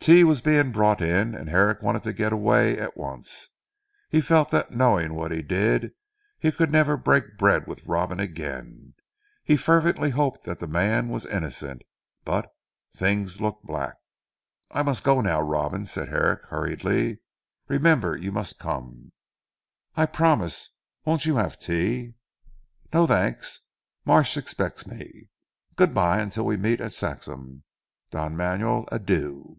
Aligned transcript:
Tea 0.00 0.22
was 0.22 0.42
being 0.42 0.70
brought 0.70 1.00
in, 1.00 1.34
and 1.34 1.48
Herrick 1.48 1.80
wanted 1.80 2.02
to 2.02 2.12
get 2.12 2.30
away 2.30 2.78
at 2.78 2.94
once. 2.94 3.48
He 4.10 4.20
felt 4.20 4.50
that 4.50 4.70
knowing 4.70 5.14
what 5.14 5.32
he 5.32 5.40
did, 5.40 5.92
he 6.38 6.52
could 6.52 6.70
never 6.70 6.98
break 6.98 7.38
bread 7.38 7.66
with 7.66 7.86
Robin 7.86 8.20
again. 8.20 8.92
He 9.44 9.56
fervently 9.56 10.10
hoped 10.10 10.42
that 10.42 10.58
the 10.60 10.66
man 10.66 11.08
was 11.08 11.24
innocent, 11.24 11.84
but 12.22 12.52
things 12.94 13.40
looked 13.40 13.64
black. 13.64 13.94
"I 14.70 14.82
must 14.82 15.04
go 15.04 15.22
now 15.22 15.40
Robin," 15.40 15.86
said 15.86 16.10
Herrick 16.10 16.44
hurriedly, 16.50 17.20
"remember 17.66 18.14
you 18.14 18.30
must 18.30 18.58
come." 18.58 19.12
"I 19.96 20.04
promise. 20.04 20.68
Won't 21.06 21.24
you 21.24 21.36
have 21.36 21.58
tea?" 21.58 22.12
"No 22.92 23.06
thanks; 23.06 23.60
Marsh 24.04 24.36
expects 24.36 24.86
me. 24.86 25.30
Good 25.76 25.94
bye 25.94 26.20
until 26.20 26.44
we 26.44 26.58
meet 26.58 26.82
at 26.82 26.92
Saxham. 26.92 27.64
Don 28.10 28.36
Manuel, 28.36 28.86
Adieu!" 28.92 29.56